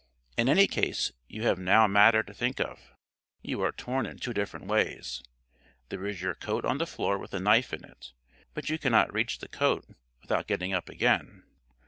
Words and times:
In 0.35 0.49
any 0.49 0.65
case 0.65 1.11
you 1.27 1.43
have 1.43 1.59
now 1.59 1.85
matter 1.85 2.23
to 2.23 2.33
think 2.33 2.59
of. 2.59 2.95
You 3.43 3.61
are 3.61 3.71
torn 3.71 4.07
in 4.07 4.17
two 4.17 4.33
different 4.33 4.65
ways. 4.65 5.21
There 5.89 6.07
is 6.07 6.23
your 6.23 6.33
coat 6.33 6.65
on 6.65 6.79
the 6.79 6.87
floor 6.87 7.19
with 7.19 7.35
a 7.35 7.39
knife 7.39 7.71
in 7.71 7.83
it, 7.85 8.11
but 8.55 8.67
you 8.67 8.79
cannot 8.79 9.13
reach 9.13 9.37
the 9.37 9.47
coat 9.47 9.85
without 10.19 10.47
getting 10.47 10.73
up 10.73 10.89
again. 10.89 11.43